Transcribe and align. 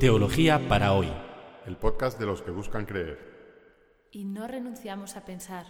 Teología 0.00 0.68
para 0.68 0.92
hoy. 0.92 1.08
El 1.66 1.76
podcast 1.76 2.20
de 2.20 2.26
los 2.26 2.40
que 2.42 2.52
buscan 2.52 2.86
creer. 2.86 3.18
Y 4.12 4.24
no 4.26 4.46
renunciamos 4.46 5.16
a 5.16 5.24
pensar. 5.24 5.66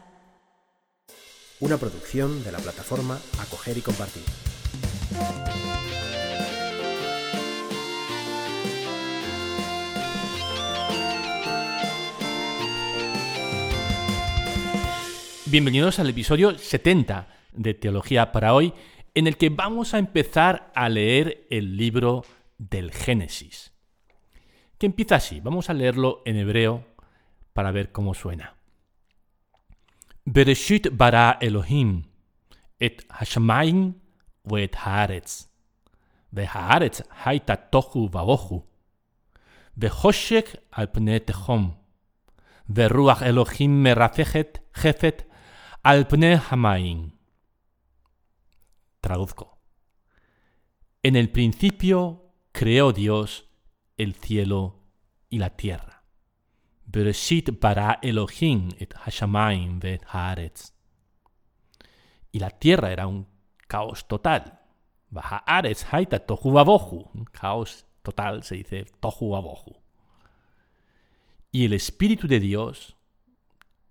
Una 1.61 1.79
producción 1.79 2.45
de 2.45 2.53
la 2.53 2.59
plataforma 2.59 3.19
Acoger 3.41 3.79
y 3.79 3.81
Compartir. 3.81 4.23
Bienvenidos 15.47 15.99
al 16.01 16.11
episodio 16.11 16.59
70 16.59 17.29
de 17.53 17.73
Teología 17.73 18.31
para 18.31 18.53
hoy, 18.53 18.75
en 19.15 19.27
el 19.27 19.39
que 19.39 19.49
vamos 19.49 19.95
a 19.95 19.99
empezar 19.99 20.71
a 20.75 20.91
leer 20.91 21.47
el 21.49 21.79
libro 21.79 22.27
del 22.59 22.93
Génesis, 22.93 23.73
que 24.79 24.87
empieza 24.87 25.17
así. 25.17 25.41
Vamos 25.41 25.71
a 25.71 25.75
leerlo 25.75 26.23
en 26.25 26.37
hebreo 26.37 26.85
para 27.53 27.73
ver 27.73 27.93
cómo 27.93 28.15
suena. 28.15 28.55
Bereshit 30.25 30.89
bara 30.93 31.39
Elohim 31.41 32.05
et 32.79 33.05
hashamayim 33.09 33.95
veet 34.45 34.77
haaretz. 34.77 35.49
Vehaaretz 36.31 37.03
haita 37.25 37.57
tohu 37.57 38.09
vaohu. 38.09 38.65
Vehoshek 39.75 40.63
al 40.71 40.91
pne 40.93 41.21
tehom. 41.21 41.75
Veruach 42.69 43.23
Elohim 43.23 43.81
merafejet 43.83 44.61
jefet 44.75 45.27
al 45.83 46.07
pne 46.07 46.37
hamayim. 46.37 47.13
Traduzco. 49.01 49.59
En 51.03 51.17
el 51.17 51.31
principio 51.31 52.35
creó 52.53 52.93
Dios 52.93 53.48
el 53.99 54.15
cielo 54.15 54.81
y 55.29 55.39
la 55.39 55.51
tierra. 55.51 56.05
Bereshit 56.87 57.61
bara 57.61 57.99
Elohim 58.01 58.71
et. 58.79 58.95
Y 62.33 62.39
la 62.39 62.51
tierra 62.51 62.91
era 62.91 63.07
un 63.07 63.27
caos 63.67 64.09
total. 64.09 64.61
Tohu. 66.27 67.11
Un 67.15 67.25
caos 67.31 67.87
total 68.03 68.43
se 68.43 68.55
dice 68.55 68.87
tohu. 69.01 69.83
Y 71.51 71.65
el 71.67 71.75
Espíritu 71.75 72.27
de 72.27 72.41
Dios 72.41 72.99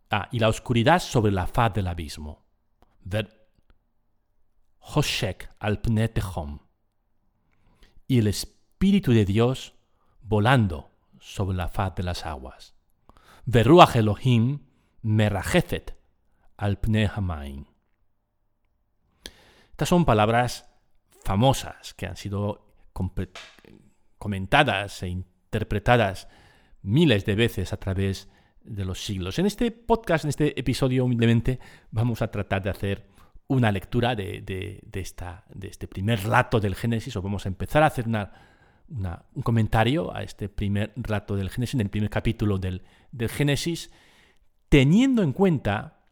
Ah, 0.09 0.29
y 0.31 0.39
la 0.39 0.47
oscuridad 0.47 0.99
sobre 0.99 1.31
la 1.31 1.47
faz 1.47 1.73
del 1.73 1.87
abismo. 1.87 2.45
Hoshek 4.79 5.49
al. 5.59 5.81
Y 8.07 8.19
el 8.19 8.27
Espíritu 8.27 9.11
de 9.11 9.25
Dios 9.25 9.73
volando 10.27 10.91
sobre 11.19 11.57
la 11.57 11.67
faz 11.67 11.95
de 11.95 12.03
las 12.03 12.25
aguas. 12.25 12.75
Veruach 13.45 13.95
Elohim 13.95 14.59
merajefet 15.01 15.95
al 16.57 16.79
pnehamain. 16.79 17.67
Estas 19.71 19.89
son 19.89 20.05
palabras 20.05 20.69
famosas 21.23 21.93
que 21.93 22.07
han 22.07 22.17
sido 22.17 22.65
comentadas 24.17 25.03
e 25.03 25.07
interpretadas 25.07 26.27
miles 26.81 27.25
de 27.25 27.35
veces 27.35 27.73
a 27.73 27.77
través 27.77 28.29
de 28.63 28.85
los 28.85 29.03
siglos. 29.03 29.39
En 29.39 29.45
este 29.45 29.71
podcast, 29.71 30.25
en 30.25 30.29
este 30.29 30.59
episodio, 30.59 31.05
humildemente, 31.05 31.59
vamos 31.91 32.21
a 32.21 32.31
tratar 32.31 32.63
de 32.63 32.69
hacer 32.69 33.07
una 33.47 33.71
lectura 33.71 34.15
de, 34.15 34.81
esta, 34.93 35.45
de 35.53 35.69
este 35.69 35.87
primer 35.87 36.23
relato 36.23 36.59
del 36.59 36.75
Génesis, 36.75 37.15
o 37.15 37.21
vamos 37.21 37.45
a 37.45 37.49
empezar 37.49 37.83
a 37.83 37.87
hacer 37.87 38.07
una, 38.07 38.46
un 38.89 39.43
comentario 39.43 40.15
a 40.15 40.23
este 40.23 40.49
primer 40.49 40.93
relato 40.95 41.35
del 41.35 41.49
Génesis, 41.49 41.75
en 41.75 41.81
el 41.81 41.89
primer 41.89 42.09
capítulo 42.09 42.57
del, 42.57 42.81
Génesis, 43.29 43.91
teniendo 44.69 45.23
en 45.23 45.33
cuenta 45.33 46.05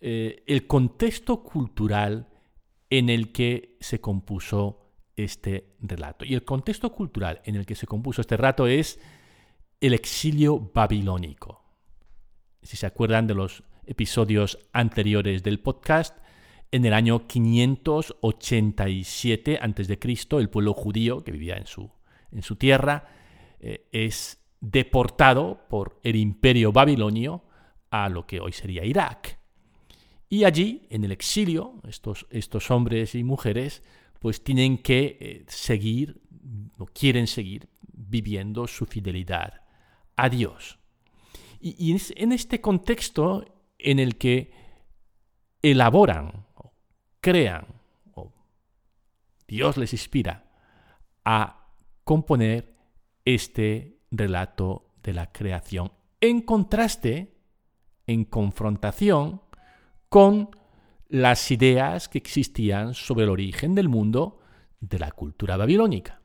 eh, 0.00 0.42
el 0.46 0.66
contexto 0.66 1.42
cultural 1.42 2.28
en 2.90 3.10
el 3.10 3.32
que 3.32 3.76
se 3.80 4.00
compuso 4.00 4.92
este 5.16 5.74
relato. 5.80 6.24
Y 6.24 6.34
el 6.34 6.44
contexto 6.44 6.92
cultural 6.92 7.40
en 7.44 7.56
el 7.56 7.66
que 7.66 7.74
se 7.74 7.86
compuso 7.86 8.20
este 8.20 8.36
relato 8.36 8.66
es 8.66 9.00
el 9.80 9.92
exilio 9.92 10.70
babilónico 10.72 11.68
si 12.62 12.76
se 12.76 12.86
acuerdan 12.86 13.26
de 13.26 13.34
los 13.34 13.64
episodios 13.86 14.60
anteriores 14.72 15.42
del 15.42 15.58
podcast, 15.60 16.16
en 16.70 16.84
el 16.84 16.92
año 16.92 17.26
587 17.26 19.58
a.C., 19.58 19.98
el 20.32 20.50
pueblo 20.50 20.74
judío 20.74 21.24
que 21.24 21.32
vivía 21.32 21.56
en 21.56 21.66
su, 21.66 21.90
en 22.32 22.42
su 22.42 22.56
tierra 22.56 23.06
eh, 23.60 23.88
es 23.92 24.38
deportado 24.60 25.66
por 25.68 26.00
el 26.02 26.16
imperio 26.16 26.72
babilonio 26.72 27.44
a 27.90 28.08
lo 28.08 28.26
que 28.26 28.40
hoy 28.40 28.52
sería 28.52 28.84
Irak. 28.84 29.38
Y 30.28 30.44
allí, 30.44 30.86
en 30.90 31.04
el 31.04 31.12
exilio, 31.12 31.80
estos, 31.88 32.26
estos 32.30 32.70
hombres 32.70 33.14
y 33.14 33.24
mujeres 33.24 33.82
pues 34.18 34.42
tienen 34.42 34.78
que 34.78 35.16
eh, 35.20 35.44
seguir, 35.48 36.20
o 36.78 36.86
quieren 36.86 37.26
seguir, 37.26 37.68
viviendo 37.82 38.66
su 38.66 38.86
fidelidad 38.86 39.62
a 40.16 40.28
Dios. 40.28 40.78
Y, 41.60 41.94
es 41.94 42.12
en 42.16 42.32
este 42.32 42.60
contexto 42.60 43.44
en 43.78 43.98
el 43.98 44.16
que 44.16 44.52
elaboran, 45.62 46.46
o 46.54 46.72
crean, 47.20 47.66
o 48.14 48.32
Dios 49.46 49.76
les 49.76 49.92
inspira 49.92 50.50
a 51.24 51.57
componer 52.08 52.74
este 53.26 53.98
relato 54.10 54.94
de 55.02 55.12
la 55.12 55.30
creación, 55.30 55.92
en 56.22 56.40
contraste, 56.40 57.36
en 58.06 58.24
confrontación 58.24 59.42
con 60.08 60.48
las 61.10 61.50
ideas 61.50 62.08
que 62.08 62.16
existían 62.16 62.94
sobre 62.94 63.24
el 63.24 63.28
origen 63.28 63.74
del 63.74 63.90
mundo 63.90 64.38
de 64.80 64.98
la 64.98 65.10
cultura 65.10 65.58
babilónica. 65.58 66.22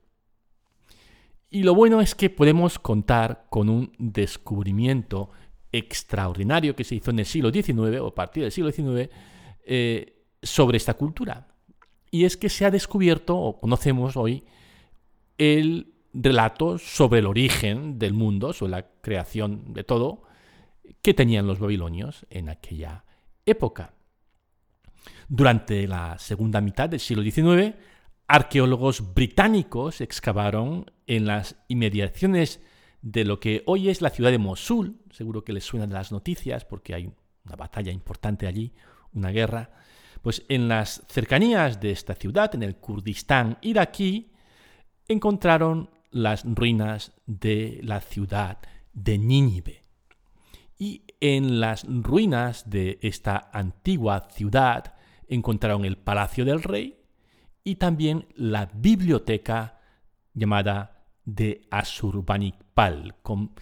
Y 1.49 1.63
lo 1.63 1.75
bueno 1.75 1.99
es 1.99 2.15
que 2.15 2.29
podemos 2.29 2.79
contar 2.79 3.47
con 3.49 3.67
un 3.67 3.91
descubrimiento 3.97 5.31
extraordinario 5.73 6.77
que 6.77 6.85
se 6.85 6.95
hizo 6.95 7.11
en 7.11 7.19
el 7.19 7.25
siglo 7.25 7.51
XIX 7.51 7.99
o 7.99 8.07
a 8.07 8.15
partir 8.15 8.43
del 8.43 8.53
siglo 8.53 8.71
XIX 8.71 9.09
eh, 9.65 10.23
sobre 10.41 10.77
esta 10.77 10.93
cultura. 10.93 11.49
Y 12.09 12.23
es 12.23 12.37
que 12.37 12.47
se 12.47 12.63
ha 12.63 12.71
descubierto, 12.71 13.37
o 13.37 13.59
conocemos 13.59 14.15
hoy, 14.15 14.45
el 15.37 15.93
relato 16.13 16.77
sobre 16.77 17.19
el 17.19 17.25
origen 17.25 17.97
del 17.97 18.13
mundo, 18.13 18.53
sobre 18.53 18.71
la 18.71 18.87
creación 19.01 19.73
de 19.73 19.83
todo, 19.83 20.23
que 21.01 21.13
tenían 21.13 21.47
los 21.47 21.59
babilonios 21.59 22.25
en 22.29 22.49
aquella 22.49 23.03
época. 23.45 23.93
Durante 25.27 25.87
la 25.87 26.17
segunda 26.19 26.61
mitad 26.61 26.89
del 26.89 26.99
siglo 26.99 27.23
XIX, 27.23 27.75
arqueólogos 28.27 29.13
británicos 29.13 30.01
excavaron 30.01 30.91
en 31.07 31.25
las 31.25 31.55
inmediaciones 31.67 32.61
de 33.01 33.25
lo 33.25 33.39
que 33.39 33.63
hoy 33.65 33.89
es 33.89 34.01
la 34.01 34.09
ciudad 34.09 34.31
de 34.31 34.37
Mosul, 34.37 35.01
seguro 35.11 35.43
que 35.43 35.53
les 35.53 35.65
suenan 35.65 35.91
las 35.91 36.11
noticias 36.11 36.63
porque 36.63 36.93
hay 36.93 37.11
una 37.43 37.55
batalla 37.55 37.91
importante 37.91 38.47
allí, 38.47 38.73
una 39.11 39.29
guerra, 39.29 39.71
pues 40.21 40.45
en 40.47 40.69
las 40.69 41.03
cercanías 41.09 41.81
de 41.81 41.91
esta 41.91 42.15
ciudad, 42.15 42.55
en 42.55 42.63
el 42.63 42.77
Kurdistán 42.77 43.57
iraquí, 43.61 44.31
encontraron 45.07 45.89
las 46.11 46.43
ruinas 46.45 47.11
de 47.25 47.79
la 47.83 48.01
ciudad 48.01 48.59
de 48.93 49.17
Nínive. 49.17 49.83
Y 50.77 51.03
en 51.19 51.59
las 51.59 51.85
ruinas 51.87 52.69
de 52.69 52.99
esta 53.01 53.49
antigua 53.53 54.27
ciudad 54.31 54.95
encontraron 55.27 55.85
el 55.85 55.97
palacio 55.97 56.45
del 56.45 56.61
rey 56.61 56.99
y 57.63 57.75
también 57.75 58.27
la 58.35 58.69
biblioteca 58.73 59.79
llamada 60.33 61.05
de 61.25 61.67
Asurbanipal, 61.71 63.15
con 63.21 63.53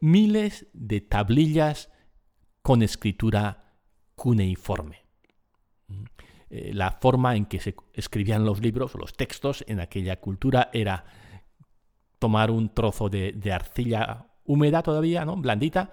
miles 0.00 0.66
de 0.72 1.00
tablillas 1.00 1.90
con 2.62 2.82
escritura 2.82 3.74
cuneiforme. 4.14 5.05
Eh, 6.48 6.70
la 6.72 6.92
forma 6.92 7.34
en 7.36 7.46
que 7.46 7.60
se 7.60 7.74
escribían 7.92 8.44
los 8.44 8.60
libros 8.60 8.94
o 8.94 8.98
los 8.98 9.16
textos 9.16 9.64
en 9.66 9.80
aquella 9.80 10.20
cultura 10.20 10.70
era 10.72 11.04
tomar 12.18 12.50
un 12.50 12.72
trozo 12.72 13.08
de, 13.08 13.52
arcilla 13.52 14.26
húmeda 14.44 14.82
todavía, 14.82 15.24
¿no? 15.24 15.36
blandita, 15.36 15.92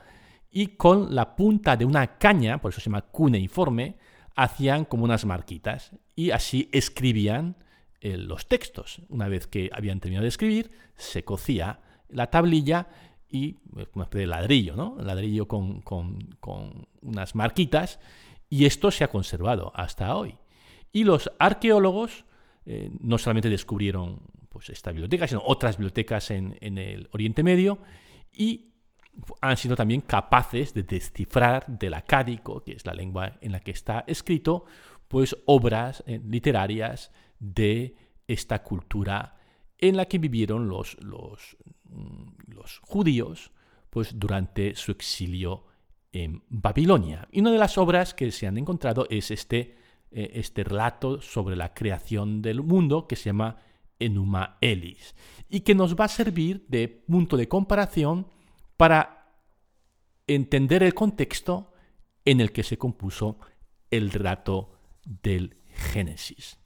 y 0.51 0.67
con 0.77 1.15
la 1.15 1.35
punta 1.35 1.75
de 1.75 1.85
una 1.85 2.17
caña, 2.17 2.59
por 2.61 2.71
eso 2.71 2.79
se 2.79 2.85
llama 2.85 3.01
cuneiforme, 3.01 3.97
hacían 4.35 4.85
como 4.85 5.03
unas 5.03 5.25
marquitas 5.25 5.91
y 6.15 6.31
así 6.31 6.69
escribían 6.71 7.57
eh, 8.01 8.17
los 8.17 8.47
textos. 8.47 9.01
Una 9.09 9.27
vez 9.27 9.47
que 9.47 9.69
habían 9.73 9.99
terminado 9.99 10.23
de 10.23 10.29
escribir, 10.29 10.71
se 10.95 11.23
cocía 11.23 11.79
la 12.09 12.29
tablilla 12.29 12.87
y 13.29 13.57
eh, 13.77 13.87
una 13.93 14.03
especie 14.03 14.21
de 14.21 14.27
ladrillo, 14.27 14.75
¿no? 14.75 14.95
Ladrillo 14.99 15.47
con, 15.47 15.83
unas 17.01 17.35
marquitas 17.35 17.99
y 18.49 18.65
esto 18.65 18.91
se 18.91 19.03
ha 19.03 19.09
conservado 19.09 19.71
hasta 19.75 20.15
hoy. 20.15 20.37
Y 20.93 21.03
los 21.03 21.29
arqueólogos 21.39 22.23
eh, 22.65 22.89
no 23.01 23.17
solamente 23.17 23.49
descubrieron 23.49 24.21
pues, 24.47 24.69
esta 24.69 24.91
biblioteca, 24.91 25.27
sino 25.27 25.41
otras 25.45 25.77
bibliotecas 25.77 26.31
en, 26.31 26.57
en 26.61 26.77
el 26.77 27.09
Oriente 27.11 27.43
Medio, 27.43 27.79
y 28.31 28.69
han 29.41 29.57
sido 29.57 29.75
también 29.75 30.01
capaces 30.01 30.73
de 30.73 30.83
descifrar 30.83 31.65
del 31.67 31.93
acádico, 31.93 32.63
que 32.63 32.73
es 32.73 32.85
la 32.85 32.93
lengua 32.93 33.37
en 33.41 33.51
la 33.51 33.59
que 33.59 33.71
está 33.71 34.03
escrito, 34.07 34.65
pues 35.07 35.35
obras 35.45 36.03
eh, 36.07 36.19
literarias 36.23 37.11
de 37.39 37.95
esta 38.27 38.63
cultura 38.63 39.35
en 39.77 39.97
la 39.97 40.05
que 40.05 40.17
vivieron 40.17 40.67
los, 40.67 40.97
los, 41.01 41.57
mm, 41.83 42.53
los 42.53 42.79
judíos 42.79 43.51
pues, 43.89 44.17
durante 44.17 44.75
su 44.75 44.91
exilio 44.91 45.65
en 46.11 46.43
Babilonia. 46.49 47.27
Y 47.31 47.41
una 47.41 47.51
de 47.51 47.57
las 47.57 47.77
obras 47.77 48.13
que 48.13 48.31
se 48.31 48.47
han 48.47 48.57
encontrado 48.57 49.07
es 49.09 49.29
este, 49.29 49.77
eh, 50.13 50.31
este 50.35 50.63
relato 50.63 51.21
sobre 51.21 51.55
la 51.55 51.73
creación 51.73 52.41
del 52.41 52.61
mundo 52.61 53.07
que 53.07 53.15
se 53.15 53.25
llama 53.25 53.57
Enuma 53.99 54.57
Elis 54.61 55.15
y 55.49 55.61
que 55.61 55.75
nos 55.75 55.95
va 55.95 56.05
a 56.05 56.09
servir 56.09 56.65
de 56.67 56.87
punto 56.87 57.37
de 57.37 57.47
comparación 57.47 58.27
para 58.77 59.35
entender 60.27 60.83
el 60.83 60.93
contexto 60.93 61.73
en 62.25 62.41
el 62.41 62.51
que 62.51 62.63
se 62.63 62.77
compuso 62.77 63.39
el 63.91 64.11
relato 64.11 64.73
del 65.03 65.57
Génesis. 65.67 66.59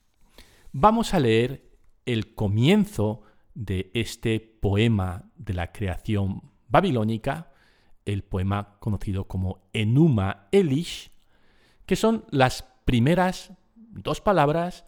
Vamos 0.72 1.14
a 1.14 1.20
leer 1.20 1.70
el 2.06 2.36
comienzo 2.36 3.22
de 3.54 3.92
este 3.94 4.40
poema 4.40 5.32
de 5.36 5.54
la 5.54 5.72
creación 5.72 6.52
babilónica, 6.68 7.52
el 8.06 8.24
poema 8.24 8.78
conocido 8.80 9.28
como 9.28 9.70
Enuma 9.74 10.48
Elish, 10.52 11.12
que 11.86 11.96
son 11.96 12.26
las 12.30 12.66
primeras 12.88 13.52
dos 13.76 14.22
palabras 14.22 14.86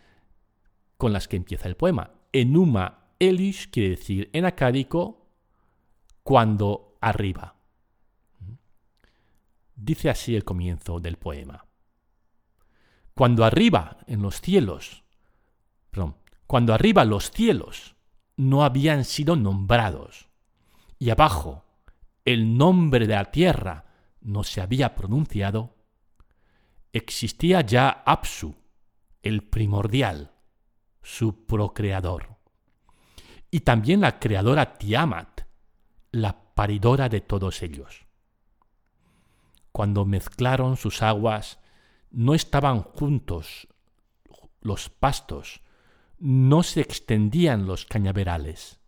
con 0.98 1.12
las 1.12 1.28
que 1.28 1.36
empieza 1.36 1.68
el 1.68 1.76
poema. 1.76 2.12
Enuma 2.32 3.10
Elish 3.20 3.70
quiere 3.70 3.90
decir 3.90 4.30
en 4.32 4.46
acádico 4.46 5.28
cuando 6.24 6.98
arriba. 7.02 7.56
Dice 9.76 10.10
así 10.10 10.34
el 10.34 10.46
comienzo 10.46 11.02
del 11.02 11.18
poema. 11.18 11.66
Cuando 13.14 13.44
arriba 13.44 13.98
en 14.08 14.22
los 14.22 14.40
cielos, 14.40 15.04
cuando 16.48 16.74
arriba 16.74 17.04
los 17.04 17.32
cielos 17.32 17.98
no 18.38 18.64
habían 18.64 19.04
sido 19.04 19.36
nombrados 19.36 20.30
y 20.98 21.10
abajo 21.10 21.66
el 22.24 22.58
nombre 22.58 23.08
de 23.08 23.16
la 23.16 23.26
tierra 23.26 23.86
no 24.22 24.46
se 24.46 24.62
había 24.62 24.96
pronunciado, 24.96 25.76
existía 26.94 27.62
ya 27.62 27.90
Apsu, 28.06 28.56
el 29.22 29.44
primordial, 29.44 30.32
su 31.02 31.46
procreador, 31.46 32.38
y 33.52 33.62
también 33.62 34.02
la 34.02 34.20
creadora 34.20 34.78
Tiamat, 34.78 35.42
la 36.12 36.54
paridora 36.54 37.10
de 37.10 37.22
todos 37.22 37.62
ellos. 37.62 38.06
Cuando 39.72 40.06
mezclaron 40.06 40.78
sus 40.78 41.02
aguas, 41.02 41.60
no 42.12 42.34
estaban 42.34 42.82
juntos 42.82 43.68
los 44.62 44.90
pastos, 44.90 45.62
no 46.18 46.64
se 46.64 46.82
extendían 46.82 47.66
los 47.66 47.86
cañaverales. 47.86 48.80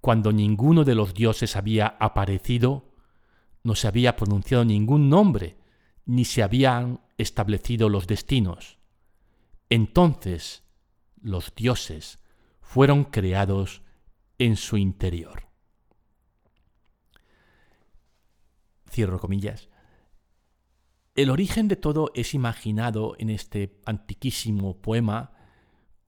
Cuando 0.00 0.32
ninguno 0.32 0.84
de 0.84 0.94
los 0.94 1.14
dioses 1.14 1.54
había 1.56 1.86
aparecido, 1.86 2.90
no 3.62 3.74
se 3.76 3.86
había 3.86 4.16
pronunciado 4.16 4.64
ningún 4.64 5.08
nombre, 5.08 5.56
ni 6.04 6.24
se 6.24 6.42
habían 6.42 7.00
establecido 7.18 7.88
los 7.88 8.06
destinos. 8.06 8.78
Entonces 9.70 10.64
los 11.20 11.54
dioses 11.54 12.18
fueron 12.60 13.04
creados 13.04 13.82
en 14.38 14.56
su 14.56 14.76
interior. 14.76 15.48
Cierro 18.90 19.18
comillas. 19.18 19.68
El 21.14 21.30
origen 21.30 21.68
de 21.68 21.76
todo 21.76 22.10
es 22.14 22.34
imaginado 22.34 23.14
en 23.18 23.30
este 23.30 23.80
antiquísimo 23.84 24.80
poema 24.80 25.32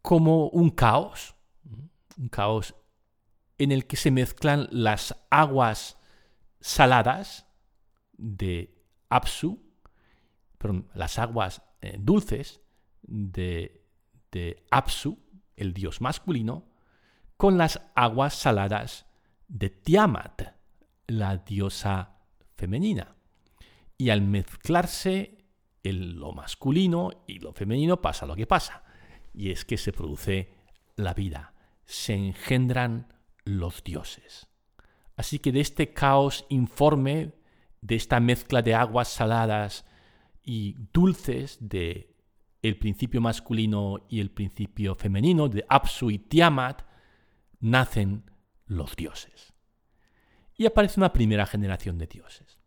como 0.02 0.48
un 0.48 0.70
caos, 0.70 1.34
un 2.16 2.28
caos 2.28 2.74
en 3.58 3.72
el 3.72 3.86
que 3.86 3.96
se 3.96 4.10
mezclan 4.10 4.68
las 4.70 5.16
aguas 5.30 5.98
saladas 6.60 7.46
de 8.12 8.74
Apsu, 9.08 9.63
las 10.94 11.18
aguas 11.18 11.62
eh, 11.80 11.96
dulces 11.98 12.60
de, 13.02 13.84
de 14.32 14.64
Apsu, 14.70 15.18
el 15.56 15.72
dios 15.72 16.00
masculino, 16.00 16.68
con 17.36 17.58
las 17.58 17.80
aguas 17.94 18.34
saladas 18.34 19.06
de 19.48 19.70
Tiamat, 19.70 20.54
la 21.06 21.36
diosa 21.38 22.18
femenina. 22.56 23.16
Y 23.96 24.10
al 24.10 24.22
mezclarse 24.22 25.44
lo 25.92 26.32
masculino 26.32 27.10
y 27.26 27.38
lo 27.40 27.52
femenino 27.52 28.00
pasa 28.00 28.26
lo 28.26 28.34
que 28.34 28.46
pasa. 28.46 28.82
Y 29.32 29.50
es 29.50 29.64
que 29.64 29.76
se 29.76 29.92
produce 29.92 30.54
la 30.96 31.14
vida. 31.14 31.54
Se 31.84 32.14
engendran 32.14 33.12
los 33.44 33.84
dioses. 33.84 34.48
Así 35.16 35.38
que 35.38 35.52
de 35.52 35.60
este 35.60 35.92
caos 35.92 36.46
informe, 36.48 37.34
de 37.82 37.96
esta 37.96 38.20
mezcla 38.20 38.62
de 38.62 38.74
aguas 38.74 39.08
saladas 39.08 39.84
y 40.44 40.76
dulces 40.92 41.58
de 41.60 42.14
el 42.62 42.78
principio 42.78 43.20
masculino 43.20 44.06
y 44.08 44.20
el 44.20 44.30
principio 44.30 44.94
femenino, 44.94 45.48
de 45.48 45.64
Apsu 45.68 46.10
y 46.10 46.18
Tiamat, 46.18 46.82
nacen 47.60 48.30
los 48.66 48.96
dioses. 48.96 49.52
Y 50.56 50.66
aparece 50.66 51.00
una 51.00 51.12
primera 51.12 51.46
generación 51.46 51.98
de 51.98 52.06
dioses. 52.06 52.58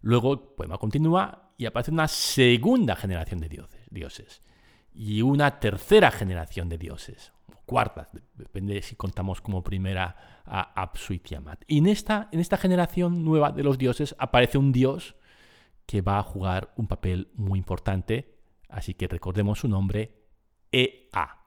Luego 0.00 0.32
el 0.34 0.40
poema 0.40 0.76
continúa 0.76 1.54
y 1.56 1.66
aparece 1.66 1.92
una 1.92 2.08
segunda 2.08 2.96
generación 2.96 3.40
de 3.40 3.48
dioses, 3.90 4.42
y 4.92 5.22
una 5.22 5.60
tercera 5.60 6.10
generación 6.10 6.68
de 6.68 6.78
dioses, 6.78 7.32
cuarta, 7.64 8.10
depende 8.34 8.82
si 8.82 8.96
contamos 8.96 9.40
como 9.40 9.64
primera 9.64 10.42
a 10.44 10.82
Apsu 10.82 11.14
y 11.14 11.18
Tiamat. 11.20 11.64
Y 11.66 11.78
en 11.78 11.86
esta, 11.86 12.28
en 12.32 12.40
esta 12.40 12.56
generación 12.56 13.24
nueva 13.24 13.50
de 13.50 13.62
los 13.62 13.78
dioses 13.78 14.14
aparece 14.18 14.58
un 14.58 14.72
dios 14.72 15.16
que 15.86 16.00
va 16.00 16.18
a 16.18 16.22
jugar 16.22 16.72
un 16.76 16.86
papel 16.86 17.30
muy 17.34 17.58
importante, 17.58 18.38
así 18.68 18.94
que 18.94 19.08
recordemos 19.08 19.60
su 19.60 19.68
nombre, 19.68 20.14
Ea. 20.72 21.38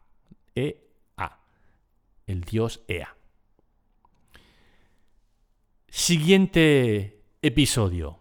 Ea, 0.55 1.39
el 2.27 2.41
dios 2.43 2.81
Ea. 2.87 3.15
Siguiente 5.89 7.23
episodio. 7.41 8.19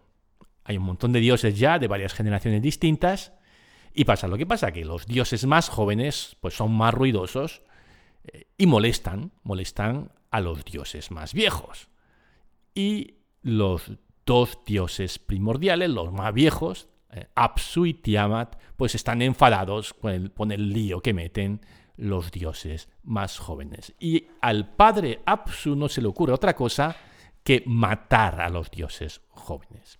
Hay 0.63 0.77
un 0.77 0.83
montón 0.83 1.11
de 1.11 1.19
dioses 1.19 1.57
ya 1.59 1.79
de 1.79 1.87
varias 1.87 2.13
generaciones 2.13 2.61
distintas. 2.61 3.33
Y 3.93 4.05
pasa 4.05 4.27
lo 4.27 4.37
que 4.37 4.45
pasa, 4.45 4.71
que 4.71 4.85
los 4.85 5.05
dioses 5.05 5.45
más 5.45 5.69
jóvenes 5.69 6.37
pues 6.39 6.55
son 6.55 6.71
más 6.71 6.93
ruidosos 6.93 7.61
eh, 8.25 8.47
y 8.57 8.67
molestan, 8.67 9.31
molestan 9.43 10.11
a 10.29 10.39
los 10.39 10.63
dioses 10.65 11.11
más 11.11 11.33
viejos. 11.33 11.89
Y 12.73 13.15
los 13.41 13.91
dos 14.27 14.59
dioses 14.65 15.17
primordiales, 15.17 15.89
los 15.89 16.11
más 16.11 16.33
viejos, 16.33 16.89
eh, 17.11 17.27
Apsu 17.33 17.85
y 17.85 17.93
Tiamat, 17.93 18.57
pues 18.75 18.93
están 18.93 19.23
enfadados 19.23 19.93
con 19.93 20.11
el, 20.11 20.31
con 20.33 20.51
el 20.51 20.71
lío 20.71 21.01
que 21.01 21.13
meten 21.13 21.61
los 21.95 22.29
dioses 22.29 22.89
más 23.03 23.39
jóvenes. 23.39 23.95
Y 23.99 24.27
al 24.41 24.75
padre 24.75 25.21
Apsu 25.25 25.75
no 25.75 25.87
se 25.87 26.01
le 26.01 26.09
ocurre 26.09 26.33
otra 26.33 26.53
cosa 26.53 26.95
que 27.43 27.63
matar 27.65 28.41
a 28.41 28.49
los 28.49 28.69
dioses 28.69 29.21
jóvenes 29.29 29.99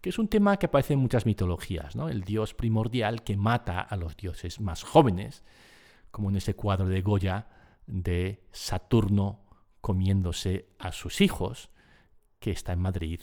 que 0.00 0.10
es 0.10 0.18
un 0.18 0.28
tema 0.28 0.58
que 0.58 0.66
aparece 0.66 0.92
en 0.92 0.98
muchas 0.98 1.24
mitologías, 1.24 1.96
¿no? 1.96 2.10
el 2.10 2.24
dios 2.24 2.52
primordial 2.52 3.24
que 3.24 3.38
mata 3.38 3.80
a 3.80 3.96
los 3.96 4.18
dioses 4.18 4.60
más 4.60 4.82
jóvenes, 4.82 5.42
como 6.10 6.28
en 6.28 6.36
ese 6.36 6.54
cuadro 6.54 6.88
de 6.88 7.00
Goya 7.00 7.48
de 7.86 8.44
Saturno 8.52 9.46
comiéndose 9.80 10.68
a 10.78 10.92
sus 10.92 11.22
hijos, 11.22 11.70
que 12.38 12.50
está 12.50 12.74
en 12.74 12.80
Madrid 12.80 13.20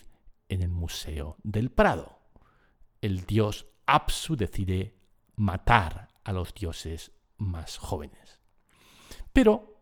en 0.52 0.62
el 0.62 0.70
Museo 0.70 1.38
del 1.44 1.72
Prado. 1.72 2.20
El 3.02 3.26
dios 3.26 3.68
Apsu 3.86 4.36
decide 4.36 4.96
matar 5.36 6.10
a 6.24 6.34
los 6.34 6.54
dioses 6.54 7.12
más 7.38 7.78
jóvenes. 7.78 8.40
Pero 9.34 9.82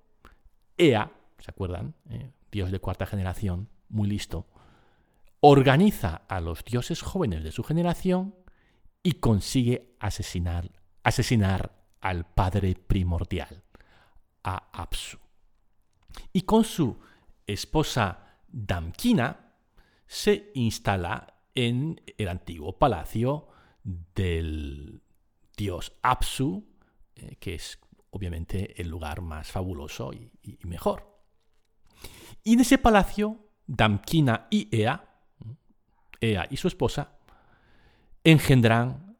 Ea, 0.77 1.11
¿se 1.39 1.51
acuerdan? 1.51 1.95
Eh, 2.09 2.31
dios 2.51 2.71
de 2.71 2.79
cuarta 2.79 3.05
generación, 3.05 3.67
muy 3.89 4.07
listo, 4.07 4.47
organiza 5.41 6.21
a 6.27 6.39
los 6.39 6.63
dioses 6.63 7.01
jóvenes 7.01 7.43
de 7.43 7.51
su 7.51 7.63
generación 7.63 8.35
y 9.01 9.13
consigue 9.13 9.95
asesinar, 9.99 10.71
asesinar 11.03 11.83
al 11.99 12.25
padre 12.25 12.75
primordial, 12.75 13.63
a 14.43 14.69
Apsu. 14.71 15.17
Y 16.31 16.43
con 16.43 16.63
su 16.63 16.99
esposa 17.47 18.37
Damkina 18.47 19.48
se 20.09 20.49
instala 20.55 21.35
en 21.53 22.01
el 22.17 22.29
antiguo 22.29 22.79
palacio 22.79 23.47
del 23.83 25.03
dios 25.55 25.93
Apsu, 26.01 26.67
eh, 27.15 27.35
que 27.39 27.53
es 27.53 27.79
obviamente 28.09 28.81
el 28.81 28.89
lugar 28.89 29.21
más 29.21 29.51
fabuloso 29.51 30.11
y, 30.11 30.31
y 30.41 30.65
mejor. 30.65 31.21
Y 32.43 32.53
en 32.53 32.61
ese 32.61 32.79
palacio, 32.79 33.37
Damkina 33.67 34.47
y 34.49 34.75
Ea, 34.75 35.21
Ea 36.19 36.47
y 36.49 36.57
su 36.57 36.67
esposa, 36.67 37.19
engendran 38.23 39.15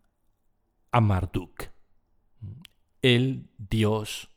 a 0.92 1.02
Marduk, 1.02 1.66
el 3.04 3.48
dios 3.60 4.32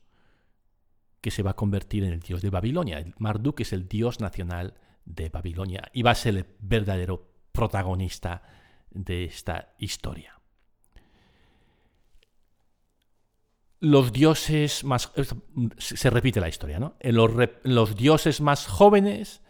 que 1.23 1.31
se 1.31 1.43
va 1.43 1.53
a 1.53 1.57
convertir 1.57 2.05
en 2.05 2.13
el 2.13 2.21
dios 2.21 2.43
de 2.43 2.51
Babilonia. 2.51 3.03
Marduk 3.17 3.61
es 3.61 3.73
el 3.73 3.89
dios 3.89 4.21
nacional 4.21 4.75
de 5.05 5.29
Babilonia 5.29 5.91
y 5.93 6.03
va 6.03 6.13
a 6.13 6.15
ser 6.15 6.37
el 6.37 6.47
verdadero 6.61 7.29
protagonista 7.53 8.43
de 8.91 9.25
esta 9.25 9.75
historia. 9.79 10.39
Los 13.81 14.13
dioses 14.13 14.85
más... 14.85 15.11
Se 15.79 16.11
repite 16.11 16.41
la 16.41 16.49
historia, 16.49 16.79
¿no? 16.79 16.95
Los, 17.01 17.33
los 17.65 17.97
dioses 17.97 18.41
más 18.41 18.67
jóvenes 18.67 19.43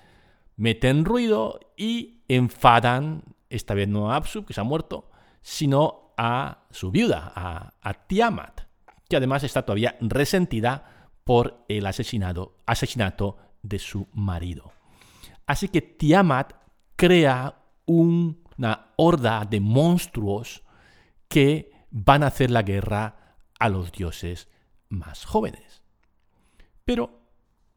meten 0.57 1.05
ruido 1.05 1.61
y 1.77 2.23
enfadan, 2.29 3.25
esta 3.51 3.75
vez 3.75 3.89
no 3.89 4.11
a 4.11 4.17
Absu, 4.17 4.45
que 4.45 4.55
se 4.55 4.61
ha 4.61 4.65
muerto, 4.65 5.11
sino 5.43 6.15
a 6.17 6.67
su 6.71 6.91
viuda, 6.91 7.33
a, 7.35 7.95
Tiamat, 8.07 8.63
que 9.09 9.17
además 9.17 9.45
está 9.45 9.63
todavía 9.63 9.97
resentida 10.01 11.09
por 11.25 11.65
el 11.69 11.87
asesinato 11.87 12.57
de 13.63 13.79
su 13.79 14.09
marido. 14.13 14.73
Así 15.47 15.69
que 15.69 15.83
Tiamat 15.83 16.55
crea 16.97 17.63
una 17.87 18.93
horda 18.97 19.45
de 19.45 19.61
monstruos 19.61 20.63
que 21.29 21.71
van 21.91 22.23
a 22.23 22.29
hacer 22.29 22.51
la 22.51 22.63
guerra 22.63 23.37
a 23.59 23.69
los 23.69 23.93
dioses 23.93 24.49
más 24.89 25.25
jóvenes. 25.25 25.83
Pero 26.85 27.23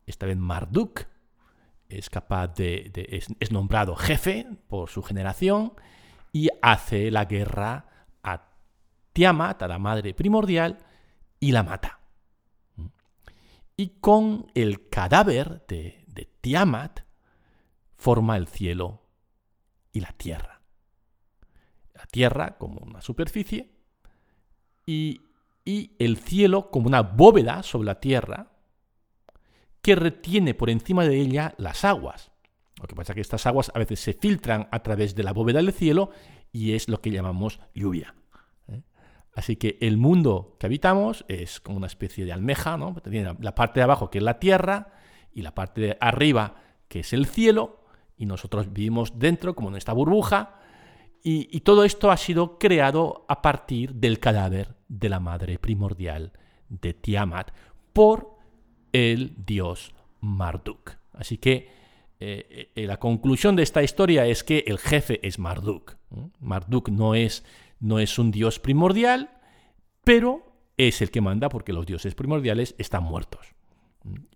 esta 0.05 0.25
vez 0.25 0.37
Marduk 0.37 1.07
es 1.87 3.51
nombrado 3.51 3.95
jefe 3.95 4.47
por 4.67 4.89
su 4.89 5.03
generación 5.03 5.73
y 6.31 6.49
hace 6.61 7.11
la 7.11 7.25
guerra 7.25 8.07
a 8.23 8.49
Tiamat, 9.13 9.63
a 9.63 9.67
la 9.67 9.79
madre 9.79 10.13
primordial, 10.13 10.77
y 11.39 11.51
la 11.51 11.63
mata. 11.63 11.99
Y 13.77 13.99
con 13.99 14.51
el 14.53 14.89
cadáver 14.89 15.65
de, 15.67 16.03
de 16.07 16.25
Tiamat 16.41 17.04
forma 17.95 18.37
el 18.37 18.47
cielo 18.47 19.01
y 19.91 20.01
la 20.01 20.11
tierra. 20.11 20.61
La 21.93 22.05
tierra 22.05 22.57
como 22.57 22.79
una 22.81 23.01
superficie 23.01 23.71
y, 24.85 25.21
el 25.65 26.17
cielo 26.17 26.69
como 26.69 26.85
una 26.85 27.01
bóveda 27.01 27.63
sobre 27.63 27.87
la 27.87 27.99
tierra 27.99 28.51
que 29.81 29.95
retiene 29.95 30.53
por 30.53 30.69
encima 30.69 31.05
de 31.05 31.19
ella 31.19 31.55
las 31.57 31.83
aguas. 31.83 32.31
Lo 32.79 32.87
que 32.87 32.95
pasa 32.95 33.13
es 33.13 33.15
que 33.15 33.21
estas 33.21 33.47
aguas 33.47 33.71
a 33.73 33.79
veces 33.79 33.99
se 33.99 34.13
filtran 34.13 34.67
a 34.71 34.83
través 34.83 35.15
de 35.15 35.23
la 35.23 35.33
bóveda 35.33 35.59
del 35.59 35.73
cielo 35.73 36.11
y 36.51 36.73
es 36.73 36.87
lo 36.87 37.01
que 37.01 37.09
llamamos 37.09 37.59
lluvia. 37.73 38.13
¿eh? 38.67 38.83
Así 39.33 39.55
que 39.55 39.79
el 39.81 39.97
mundo 39.97 40.55
que 40.59 40.67
habitamos 40.67 41.25
es 41.27 41.59
como 41.59 41.77
una 41.77 41.87
especie 41.87 42.25
de 42.25 42.33
almeja, 42.33 42.77
¿no? 42.77 42.93
Tiene 42.95 43.35
la 43.39 43.55
parte 43.55 43.79
de 43.79 43.85
abajo 43.85 44.11
que 44.11 44.19
es 44.19 44.23
la 44.23 44.39
tierra 44.39 44.93
y 45.33 45.41
la 45.41 45.55
parte 45.55 45.81
de 45.81 45.97
arriba 45.99 46.57
que 46.87 46.99
es 46.99 47.11
el 47.13 47.25
cielo 47.25 47.84
y 48.17 48.25
nosotros 48.25 48.71
vivimos 48.71 49.19
dentro 49.19 49.55
como 49.55 49.69
en 49.69 49.75
esta 49.75 49.93
burbuja 49.93 50.59
y, 51.27 51.61
todo 51.61 51.85
esto 51.85 52.11
ha 52.11 52.17
sido 52.17 52.59
creado 52.59 53.25
a 53.27 53.41
partir 53.41 53.95
del 53.95 54.19
cadáver 54.19 54.75
de 54.87 55.09
la 55.09 55.19
madre 55.19 55.57
primordial 55.57 56.33
de 56.69 56.93
Tiamat 56.93 57.49
por 57.93 58.37
el 58.93 59.33
dios 59.43 59.95
Marduk. 60.21 60.91
Así 61.13 61.39
que 61.39 61.67
eh, 62.19 62.69
eh, 62.75 62.85
la 62.85 62.97
conclusión 62.97 63.55
de 63.55 63.63
esta 63.63 63.81
historia 63.81 64.27
es 64.27 64.43
que 64.43 64.65
el 64.67 64.77
jefe 64.77 65.19
es 65.27 65.39
Marduk. 65.39 65.97
Marduk 66.39 66.89
no 66.89 67.15
es, 67.15 67.43
no 67.79 67.97
es 67.97 68.19
un 68.19 68.29
dios 68.29 68.59
primordial, 68.59 69.31
pero 70.03 70.53
es 70.77 71.01
el 71.01 71.09
que 71.09 71.21
manda 71.21 71.49
porque 71.49 71.73
los 71.73 71.87
dioses 71.87 72.13
primordiales 72.13 72.75
están 72.77 73.03
muertos. 73.03 73.55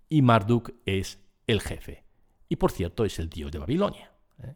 Y 0.10 0.24
Marduk 0.24 0.72
es 0.88 1.20
el 1.46 1.62
jefe. 1.62 2.09
Y 2.50 2.56
por 2.56 2.72
cierto, 2.72 3.06
es 3.06 3.20
el 3.20 3.30
dios 3.30 3.52
de 3.52 3.60
Babilonia. 3.60 4.12
¿eh? 4.44 4.56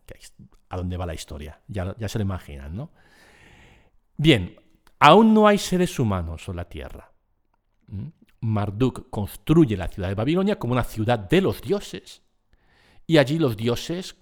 a 0.69 0.77
dónde 0.77 0.97
va 0.97 1.05
la 1.05 1.13
historia. 1.13 1.62
Ya, 1.67 1.95
se 2.07 2.17
lo 2.17 2.23
imaginan, 2.23 2.75
¿no? 2.75 2.91
Bien, 4.17 4.55
aún 5.00 5.33
no 5.33 5.47
hay 5.47 5.59
seres 5.59 6.00
humanos 6.00 6.47
en 6.47 6.55
la 6.55 6.67
tierra. 6.67 7.12
Marduk 8.39 9.09
construye 9.12 9.77
la 9.77 9.88
ciudad 9.88 10.09
de 10.09 10.15
Babilonia 10.15 10.57
como 10.57 10.73
una 10.73 10.83
ciudad 10.83 11.19
de 11.19 11.41
los 11.41 11.62
dioses. 11.62 12.23
Y 13.05 13.17
allí 13.17 13.38
los 13.38 13.55
dioses 13.55 14.15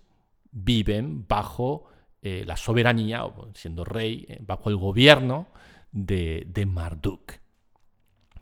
viven 0.51 1.25
bajo 1.25 1.85
eh, 2.21 2.43
la 2.45 2.57
soberanía, 2.57 3.23
siendo 3.53 3.85
rey, 3.85 4.25
eh, 4.27 4.39
bajo 4.41 4.69
el 4.69 4.75
gobierno 4.75 5.47
de, 5.91 6.45
de 6.47 6.65
Marduk. 6.65 7.33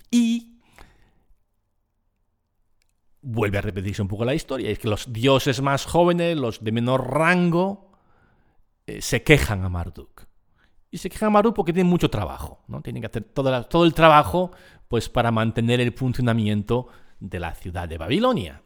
Y 0.09 0.58
vuelve 3.21 3.57
a 3.57 3.61
repetirse 3.61 4.01
un 4.01 4.07
poco 4.07 4.25
la 4.25 4.33
historia. 4.33 4.69
Es 4.69 4.79
que 4.79 4.87
los 4.87 5.11
dioses 5.11 5.61
más 5.61 5.85
jóvenes, 5.85 6.37
los 6.37 6.63
de 6.63 6.71
menor 6.71 7.11
rango, 7.11 7.91
eh, 8.87 9.01
se 9.01 9.23
quejan 9.23 9.63
a 9.63 9.69
Marduk. 9.69 10.25
Y 10.91 10.97
se 10.97 11.09
quejan 11.09 11.27
a 11.27 11.31
Marduk 11.31 11.55
porque 11.55 11.73
tienen 11.73 11.89
mucho 11.89 12.09
trabajo. 12.09 12.63
¿no? 12.67 12.81
Tienen 12.81 13.01
que 13.01 13.07
hacer 13.07 13.23
todo, 13.23 13.65
todo 13.65 13.85
el 13.85 13.93
trabajo 13.93 14.51
pues, 14.87 15.09
para 15.09 15.31
mantener 15.31 15.79
el 15.79 15.93
funcionamiento 15.93 16.87
de 17.19 17.39
la 17.39 17.53
ciudad 17.53 17.87
de 17.87 17.97
Babilonia. 17.97 18.63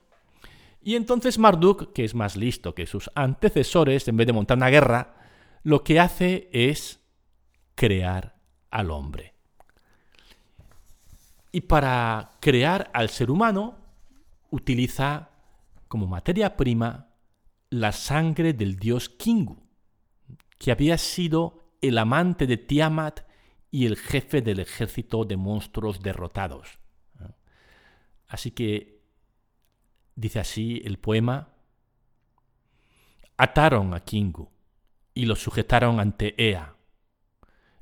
Y 0.82 0.96
entonces 0.96 1.40
Marduk, 1.40 1.94
que 1.94 2.04
es 2.04 2.14
más 2.14 2.36
listo 2.36 2.76
que 2.76 2.86
sus 2.86 3.10
antecesores, 3.16 4.08
en 4.08 4.18
vez 4.18 4.28
de 4.28 4.34
montar 4.34 4.58
una 4.58 4.70
guerra, 4.70 5.16
lo 5.64 5.84
que 5.84 6.00
hace 6.00 6.50
es 6.52 7.00
crear 7.76 8.36
al 8.70 8.92
hombre. 8.92 9.34
Y 11.52 11.62
para 11.62 12.32
crear 12.42 12.90
al 12.94 13.10
ser 13.10 13.32
humano, 13.32 13.83
utiliza 14.54 15.32
como 15.88 16.06
materia 16.06 16.56
prima 16.56 17.10
la 17.72 17.92
sangre 17.92 18.54
del 18.54 18.78
dios 18.78 19.10
Kingu, 19.10 19.58
que 20.60 20.72
había 20.72 21.00
sido 21.00 21.72
el 21.82 21.98
amante 21.98 22.46
de 22.46 22.58
Tiamat 22.58 23.22
y 23.72 23.88
el 23.88 23.98
jefe 23.98 24.44
del 24.44 24.60
ejército 24.60 25.26
de 25.26 25.38
monstruos 25.38 26.02
derrotados. 26.04 26.78
Así 28.28 28.52
que, 28.52 29.02
dice 30.16 30.40
así 30.40 30.84
el 30.86 31.00
poema, 31.00 31.50
ataron 33.38 33.96
a 33.96 34.02
Kingu 34.02 34.52
y 35.16 35.26
lo 35.26 35.36
sujetaron 35.36 36.00
ante 36.00 36.36
Ea. 36.38 36.76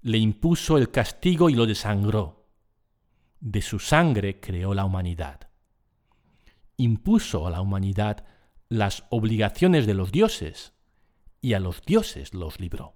Le 0.04 0.18
impuso 0.20 0.78
el 0.78 0.90
castigo 0.90 1.50
y 1.50 1.56
lo 1.56 1.66
desangró. 1.66 2.46
De 3.42 3.62
su 3.62 3.78
sangre 3.78 4.40
creó 4.40 4.74
la 4.74 4.86
humanidad 4.86 5.51
impuso 6.82 7.48
a 7.48 7.52
la 7.52 7.62
humanidad 7.62 8.26
las 8.70 9.04
obligaciones 9.10 9.86
de 9.86 9.94
los 9.94 10.12
dioses 10.12 10.74
y 11.42 11.54
a 11.54 11.60
los 11.60 11.82
dioses 11.84 12.34
los 12.34 12.60
libró 12.60 12.96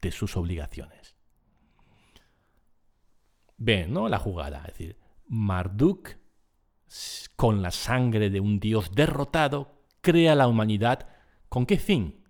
de 0.00 0.10
sus 0.10 0.36
obligaciones. 0.36 1.14
Ven, 3.56 3.92
¿no? 3.92 4.08
La 4.08 4.18
jugada, 4.18 4.58
es 4.66 4.72
decir, 4.78 4.98
Marduk, 5.26 6.16
con 7.36 7.62
la 7.62 7.70
sangre 7.70 8.30
de 8.30 8.40
un 8.40 8.60
dios 8.60 8.92
derrotado, 8.94 9.80
crea 10.00 10.34
la 10.34 10.48
humanidad 10.48 11.08
¿con 11.48 11.66
qué 11.66 11.78
fin? 11.78 12.24